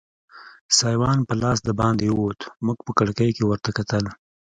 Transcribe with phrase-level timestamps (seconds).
[0.77, 4.03] سایوان په لاس دباندې ووت، موږ په کړکۍ کې ورته کتل.